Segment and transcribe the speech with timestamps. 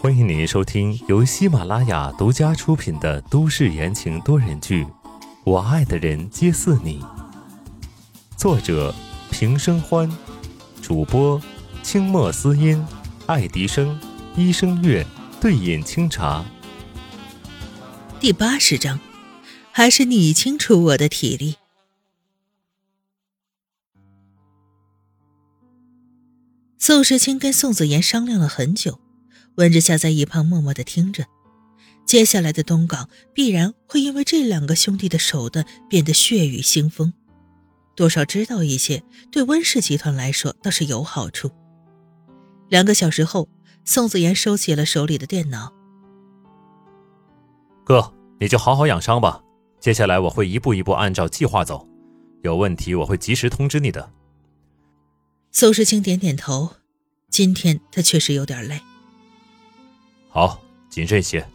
[0.00, 4.84] 欢迎您收听由喜马拉雅独家出品的都市言情多人剧
[5.44, 7.00] 《我爱的人皆似你》，
[8.36, 8.92] 作者
[9.30, 10.10] 平生欢，
[10.82, 11.40] 主播
[11.84, 12.84] 清墨思音、
[13.26, 13.96] 爱迪生、
[14.36, 15.06] 医生月、
[15.40, 16.44] 对饮清茶。
[18.18, 18.98] 第八十章，
[19.70, 21.54] 还是你清楚我的体力。
[26.86, 29.00] 宋时清跟宋子妍商量了很久。
[29.54, 31.24] 温之夏在一旁默默的听着，
[32.04, 37.14] 接下来的东港必然会因为这两个兄弟的手段变得血雨腥风，
[37.96, 41.50] 多少知道一些，对温氏集团来说倒是有好处。
[42.68, 43.48] 两个小时后，
[43.86, 45.72] 宋子妍收起了手里的电脑。
[47.82, 49.42] 哥，你就好好养伤吧，
[49.80, 51.88] 接下来我会一步一步按照计划走，
[52.42, 54.12] 有问题我会及时通知你的。
[55.54, 56.74] 宋时清点点头，
[57.30, 58.80] 今天他确实有点累。
[60.28, 61.48] 好，谨慎些。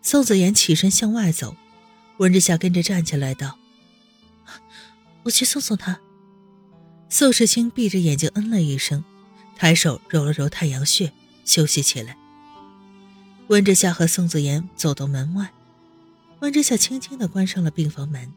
[0.00, 1.54] 宋子妍起身向外走，
[2.16, 3.58] 温之夏跟着站起来道
[5.24, 6.00] ：“我去送送他。”
[7.10, 9.04] 宋世清闭着眼睛嗯了一声，
[9.54, 11.12] 抬手揉了揉太阳穴，
[11.44, 12.16] 休息起来。
[13.48, 15.52] 温之夏和宋子妍走到门外，
[16.40, 18.32] 温之夏轻轻的关上了病房门，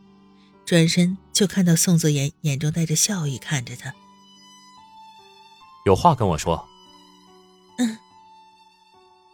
[0.66, 3.94] 转身就看到宋子妍眼中带着笑意看着他
[5.86, 6.68] ：“有话跟我说。”
[7.78, 7.98] 嗯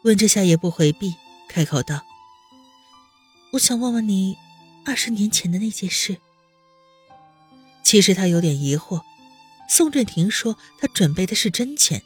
[0.03, 1.15] 温之夏也不回避，
[1.49, 2.01] 开口道
[3.53, 4.37] ：“我想问问你，
[4.85, 6.17] 二十年前的那件事。”
[7.83, 9.01] 其实他有点疑惑，
[9.69, 12.03] 宋振庭说他准备的是真钱，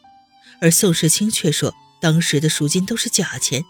[0.62, 3.64] 而宋时清却说当时的赎金都是假钱。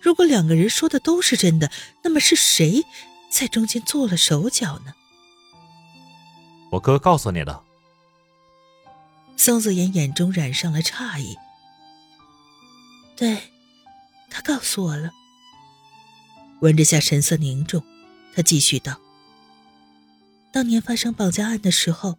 [0.00, 1.70] 如果两个人说的都是真的，
[2.02, 2.84] 那么是谁
[3.30, 4.92] 在中间做了手脚呢？
[6.70, 7.62] 我哥告诉你的。
[9.36, 11.38] 宋子妍眼中染上了诧异。
[13.16, 13.50] 对，
[14.28, 15.10] 他告诉我了。
[16.60, 17.82] 温之夏神色凝重，
[18.34, 19.00] 他继续道
[20.52, 22.18] ：“当年发生绑架案的时候，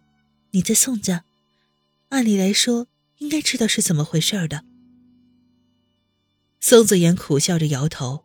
[0.50, 1.24] 你在宋家，
[2.08, 4.64] 按理来说应该知道是怎么回事的。”
[6.58, 8.24] 宋子妍苦笑着摇头：“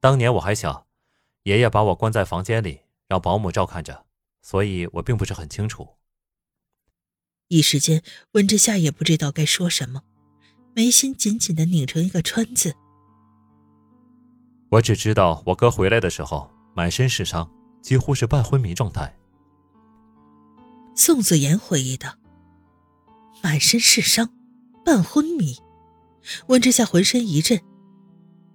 [0.00, 0.86] 当年我还小，
[1.48, 4.04] 爷爷把我关在房间里，让保姆照看着，
[4.42, 5.88] 所以我并不是很清楚。”
[7.48, 10.02] 一时间，温之夏也不知道该说什么。
[10.74, 12.74] 眉心紧紧的拧成一个川字。
[14.68, 19.18] 我只知道我哥回来的时候满身是伤，几乎是半昏迷状态。
[20.94, 22.14] 宋子言回忆道
[23.42, 24.28] ：“满身是伤，
[24.84, 25.56] 半昏迷。”
[26.48, 27.58] 温之夏浑身一震。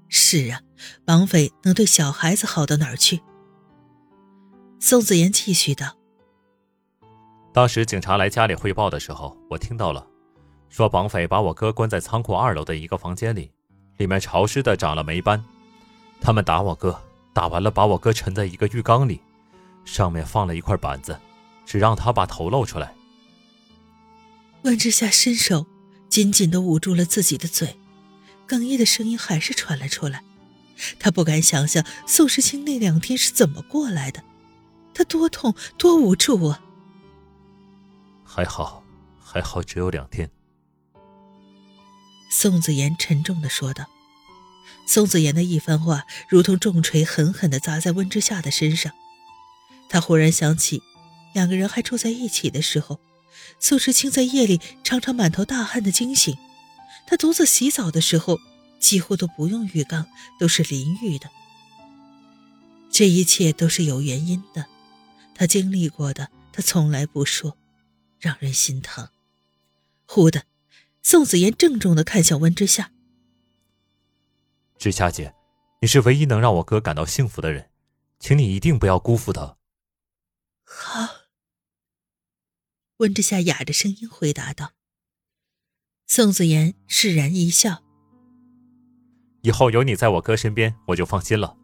[0.10, 0.62] 是啊，
[1.06, 3.22] 绑匪能对小孩子好到哪儿去？
[4.80, 5.96] 宋子妍继续道
[7.54, 10.06] ：“当时警察来家里汇报的时候，我听到了。”
[10.70, 13.52] 说绑匪把我哥关在仓库二楼的一个房间里，
[13.98, 15.44] 里面潮湿的长了霉斑。
[16.20, 17.00] 他们打我哥，
[17.32, 19.22] 打完了把我哥沉在一个浴缸里，
[19.86, 21.16] 上面放了一块板子，
[21.64, 22.96] 只让他把头露出来。
[24.64, 25.68] 万之夏伸手
[26.10, 27.78] 紧紧地捂住了自己的嘴，
[28.48, 30.24] 哽咽的声音还是传了出来。
[31.00, 34.24] 他不敢想象宋时清那两天是怎么过来的，
[34.94, 36.62] 他多痛多无助啊！
[38.24, 38.84] 还好，
[39.20, 40.30] 还好，只有两天。
[42.30, 43.86] 宋子言沉重的说道
[44.88, 48.92] ：“宋子言的一番话，如同重锤，狠狠的砸在温之夏的身上。
[49.88, 50.82] 他忽然想起，
[51.36, 53.00] 两个人还住在一起的时候，
[53.60, 56.36] 宋时清在夜里常常满头大汗的惊醒。
[57.06, 58.40] 他独自洗澡的时候，
[58.84, 60.06] 几乎都不用浴缸，
[60.38, 61.32] 都是淋浴的。
[62.92, 64.68] 这一切都是有原因的，
[65.34, 67.58] 他经历过的，他从来不说，
[68.20, 69.08] 让人心疼。
[70.06, 70.44] 忽的。”
[71.02, 72.94] 宋子言郑重的看向温之夏
[74.80, 75.34] ：“之夏姐，
[75.82, 77.70] 你是唯一能让我哥感到幸福的人，
[78.20, 79.58] 请你一定不要辜负他。”
[80.64, 81.28] 好。
[82.98, 84.72] 温之夏哑着声音回答道。
[86.08, 87.84] 宋子言释然一笑
[89.44, 91.56] ：“以后有你在我哥身边，我就放心了。”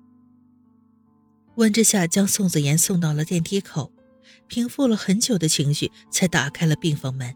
[1.55, 3.91] 温之夏将宋子妍送到了电梯口，
[4.47, 7.35] 平复了很久的情绪，才打开了病房门。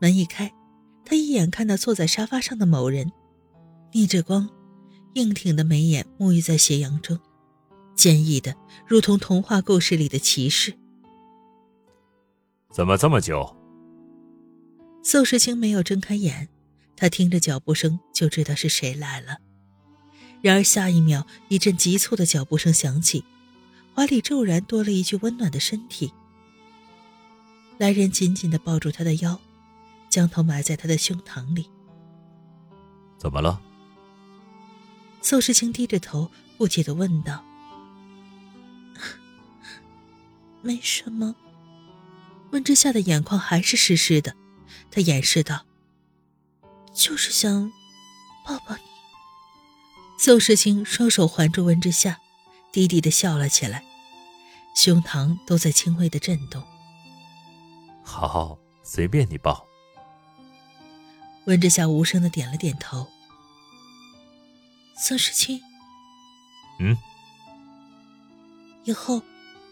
[0.00, 0.52] 门一开，
[1.04, 3.12] 他一眼看到坐在沙发上的某人，
[3.92, 4.48] 逆着光，
[5.14, 7.18] 硬挺的眉眼沐浴在斜阳中，
[7.94, 8.54] 坚毅的
[8.86, 10.74] 如同童话故事里的骑士。
[12.70, 13.56] 怎么这么久？
[15.04, 16.48] 宋时清没有睁开眼，
[17.02, 19.38] 他听着脚步声就知道是谁来了。
[20.40, 23.24] 然而下一秒，一阵急促的脚步声响起，
[23.92, 26.12] 怀里骤然多了一具温暖的身体。
[27.76, 29.40] 来人紧紧的抱住他的腰。
[30.08, 31.68] 将头埋在他的胸膛里。
[33.18, 33.60] 怎么了？
[35.22, 37.42] 宋时清低着头，不解的问道
[40.62, 41.34] ：“没什么。”
[42.52, 44.36] 温之夏的眼眶还是湿湿的，
[44.90, 45.64] 他掩饰道
[46.94, 47.72] ：“就是想
[48.44, 48.82] 抱抱你。”
[50.18, 52.20] 宋时清双手环住温之夏，
[52.70, 53.84] 低低的笑了起来，
[54.74, 56.62] 胸膛都在轻微的震动。
[58.04, 59.66] 好，随便你抱。
[61.46, 63.08] 温之夏无声的点了点头。
[64.96, 65.60] 宋时清，
[66.78, 66.96] 嗯，
[68.84, 69.22] 以后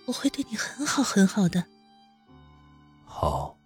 [0.07, 1.67] 我会对你很好很好的。
[3.05, 3.57] 好。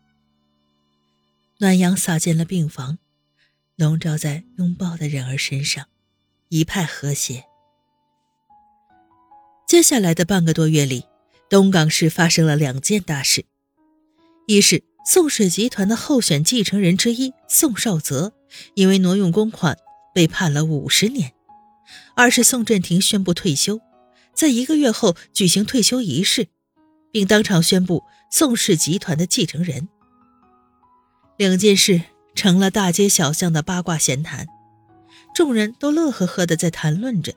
[1.58, 2.98] 暖阳洒进了病房，
[3.76, 5.86] 笼罩在拥抱的人儿身上，
[6.48, 7.44] 一派和谐。
[9.66, 11.06] 接下来的半个多月里，
[11.50, 13.44] 东港市发生了两件大事：
[14.46, 18.32] 一是宋氏集团的候选继承人之一宋少泽，
[18.74, 19.76] 因为挪用公款
[20.14, 21.30] 被判了五十年；
[22.14, 23.80] 二是宋振廷宣布退休，
[24.32, 26.46] 在一个月后举行退休仪式，
[27.10, 28.04] 并当场宣布。
[28.30, 29.88] 宋氏集团的继承人，
[31.36, 32.02] 两件事
[32.34, 34.46] 成了大街小巷的八卦闲谈，
[35.34, 37.32] 众人都乐呵呵的在谈论着。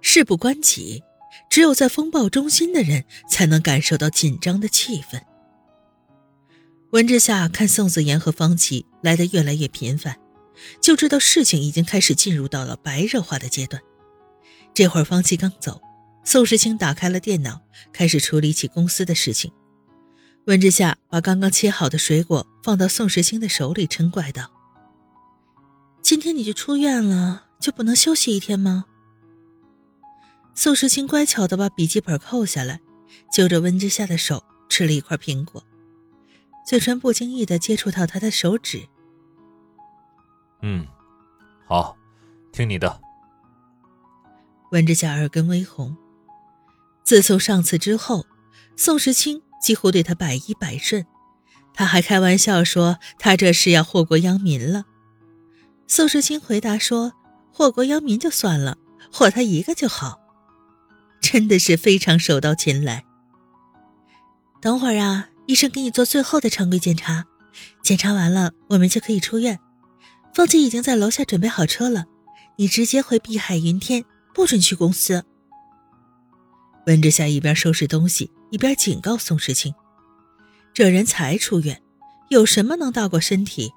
[0.00, 1.02] 事不关己，
[1.48, 5.20] 只有在风暴中心的人才能感受到紧张的气氛。
[6.90, 10.16] 温之夏看宋子言和方琦来的越来越频繁，
[10.80, 13.80] 就知道事情已经开始进入到了白热化的阶段。
[14.74, 15.80] 这会儿方琦刚走，
[16.24, 17.60] 宋时清打开了电脑，
[17.92, 19.52] 开始处理起公司的事情。
[20.46, 24.50] 温之夏把刚刚切好的水果放到宋时清的手里，嗔怪道
[26.02, 28.86] ：“今天你就出院了，就不能休息一天吗？”
[30.54, 32.80] 宋时清乖巧的把笔记本扣下来，
[33.30, 35.62] 揪着温之夏的手吃了一块苹果，
[36.66, 38.88] 嘴唇不经意的接触到他的手指。
[40.62, 40.86] “嗯，
[41.66, 41.96] 好，
[42.50, 43.00] 听你的。”
[44.72, 45.96] 温之夏耳根微红。
[47.04, 48.26] 自从上次之后，
[48.76, 49.42] 宋时清。
[49.60, 51.06] 几乎对他百依百顺，
[51.74, 54.84] 他还开玩笑说他这是要祸国殃民了。
[55.86, 57.12] 宋时清回答说
[57.52, 58.78] ：“祸国殃民就算了，
[59.12, 60.18] 祸他一个就好。”
[61.20, 63.04] 真的是非常手到擒来。
[64.60, 67.26] 等会儿啊，医生给你做最后的常规检查，
[67.82, 69.58] 检查完了我们就可以出院。
[70.32, 72.06] 凤姐已经在楼下准备好车了，
[72.56, 75.24] 你直接回碧海云天，不准去公司。
[76.90, 78.32] 温之夏一边收拾东西。
[78.50, 79.72] 一边警告宋时清
[80.74, 81.80] ：“这人才出院，
[82.30, 83.72] 有什么能大过身体？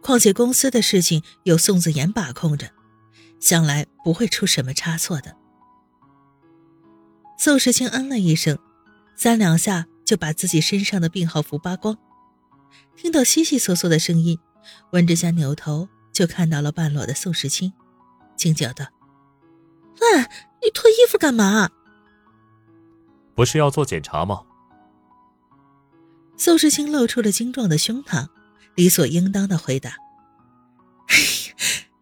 [0.00, 2.70] 况且公司的事情有宋子言把控着，
[3.40, 5.34] 想来不会出什么差错的。”
[7.36, 8.56] 宋时清嗯了一声，
[9.16, 11.98] 三两下就把自己身上的病号服扒光。
[12.94, 14.38] 听到悉悉嗦嗦的声音，
[14.92, 17.72] 温之夏扭头就看到了半裸的宋时清，
[18.36, 18.86] 惊叫道
[20.00, 20.20] ：“喂，
[20.62, 21.70] 你脱衣服干嘛？”
[23.38, 24.42] 不是要做检查吗？
[26.36, 28.26] 宋时清露出了精壮的胸膛，
[28.74, 29.90] 理所应当的回答
[31.06, 31.54] ：“哎呀，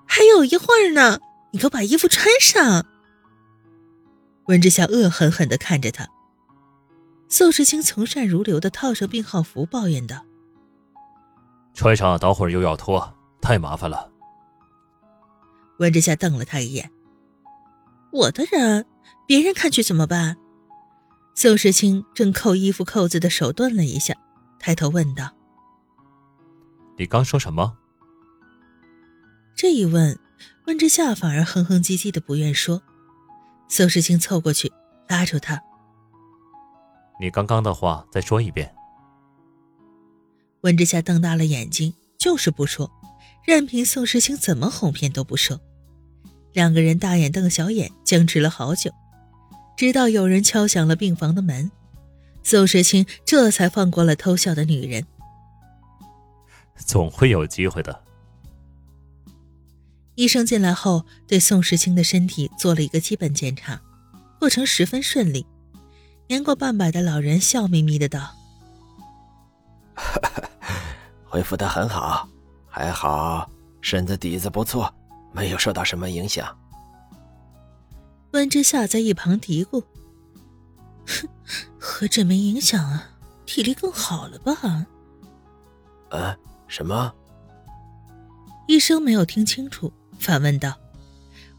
[0.06, 2.86] 还有一会儿呢，你给我把衣服穿上。”
[4.48, 6.08] 温之夏恶狠狠的看着他。
[7.28, 10.24] 宋时清从善如流的套上病号服，抱怨道
[11.76, 14.10] ：“穿上，等会儿又要脱，太麻烦了。”
[15.80, 16.90] 温之夏瞪了他一眼
[18.10, 18.86] ：“我的人，
[19.26, 20.38] 别人看去怎么办？”
[21.38, 24.14] 宋时清正扣衣服扣子的手顿了一下，
[24.58, 25.30] 抬头问道
[26.96, 27.76] ：“你刚说什么？”
[29.54, 30.18] 这一问，
[30.66, 32.82] 温之夏反而哼哼唧唧的不愿说。
[33.68, 34.72] 宋时清凑过去
[35.08, 35.60] 拉住他
[37.20, 38.74] ：“你刚刚的话再说一遍。”
[40.62, 42.90] 温之夏瞪大了眼睛，就是不说，
[43.44, 45.60] 任凭宋时清怎么哄骗都不说。
[46.54, 48.90] 两个人大眼瞪小眼，僵持了好久。
[49.76, 51.70] 直到有人敲响了病房的门，
[52.42, 55.06] 宋时清这才放过了偷笑的女人。
[56.76, 58.02] 总会有机会的。
[60.14, 63.80] 医生进来后，对宋时清的身体做了一个基本检查，
[64.38, 65.46] 过程十分顺利。
[66.28, 68.34] 年过半百的老人笑眯眯的道：
[71.24, 72.28] “恢复的很好，
[72.66, 73.48] 还好
[73.80, 74.92] 身子底子不错，
[75.32, 76.48] 没有受到什么影响。”
[78.32, 79.82] 温之夏在一旁嘀咕
[81.06, 81.28] ：“哼，
[81.78, 83.10] 何止没影响啊，
[83.46, 84.86] 体力更好了吧？”
[86.10, 86.36] 啊，
[86.68, 87.14] 什么？
[88.68, 90.74] 医生没有听清楚，反问道。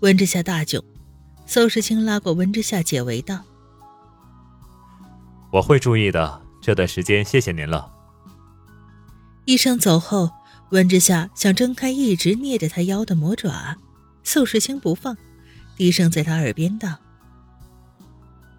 [0.01, 0.83] 温之夏大窘，
[1.45, 3.43] 邹世清拉过温之夏解围道
[5.51, 7.91] ：“我会注意的，这段时间谢谢您了。”
[9.45, 10.29] 医生走后，
[10.71, 13.77] 温之夏想挣开一直捏着他腰的魔爪，
[14.23, 15.17] 宋世清不放，
[15.77, 16.97] 低声在他耳边道：“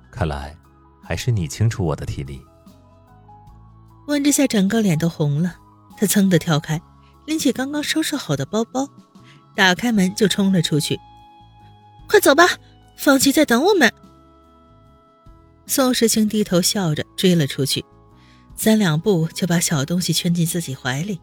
[0.09, 0.57] 看来
[1.03, 2.41] 还是你清楚我的体力。”
[4.07, 5.57] 温之夏整个脸都红了，
[5.97, 6.81] 他噌的跳开，
[7.27, 8.89] 拎起刚刚收拾好的包包，
[9.57, 10.97] 打开门就冲了出去。
[12.09, 12.47] 快走吧，
[12.97, 13.93] 方琦在等我们。
[15.67, 17.85] 宋时清低头笑着追了出去，
[18.55, 21.21] 三两步就把小东西圈进自己怀里，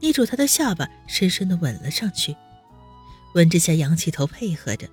[0.00, 2.34] 捏住他的下巴，深深的吻了上去。
[3.34, 4.88] 温之夏仰起头配合着，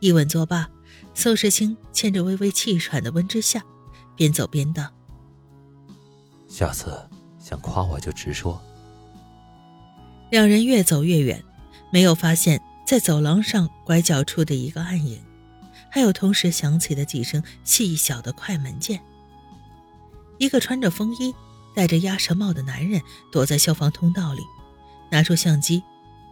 [0.00, 0.68] 一吻作罢，
[1.14, 3.62] 宋时清牵着微微气喘的温之夏，
[4.14, 4.90] 边走边道。
[6.48, 6.96] 下次
[7.38, 8.62] 想夸我就直说。
[10.30, 11.42] 两人越走越远，
[11.92, 15.20] 没有发现，在走廊上拐角处的一个暗影，
[15.90, 19.00] 还有同时响起的几声细小的快门键。
[20.38, 21.34] 一个穿着风衣、
[21.74, 23.00] 戴着鸭舌帽的男人
[23.32, 24.42] 躲在消防通道里，
[25.10, 25.82] 拿出相机，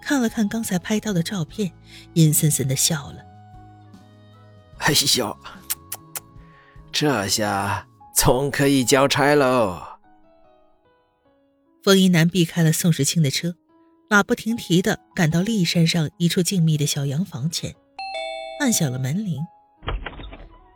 [0.03, 1.73] 看了看刚才拍到的照片，
[2.13, 3.34] 阴森森的笑了。
[4.87, 5.35] 哎呦，
[6.93, 9.83] 这下总可以交差喽！
[11.83, 13.57] 风衣男避开了宋时清的车，
[14.11, 17.75] 马不停蹄的赶到骊山上一处静谧的小洋房前，
[18.61, 19.43] 按响了门铃。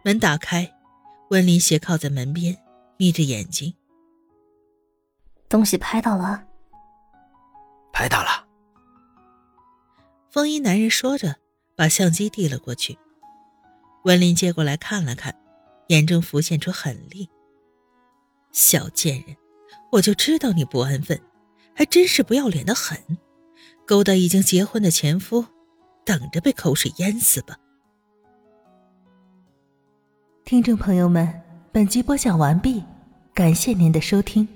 [0.02, 0.74] 门打开，
[1.28, 2.56] 温林斜靠在门边，
[2.96, 3.74] 眯着眼睛。
[5.50, 6.44] 东西拍到了，
[7.92, 8.46] 拍到了。
[10.30, 11.36] 风衣男人说着，
[11.76, 12.98] 把相机递了过去。
[14.05, 15.35] 温林接过来看了看，
[15.88, 17.28] 眼中浮现出狠戾
[18.52, 19.37] ：“小贱人！”
[19.90, 21.19] 我就知道你不安分，
[21.75, 22.99] 还真是不要脸的很，
[23.87, 25.45] 勾搭已经结婚的前夫，
[26.05, 27.57] 等着被口水淹死吧。
[30.45, 32.85] 听众朋友们，本集播讲完毕，
[33.33, 34.47] 感谢您的收听。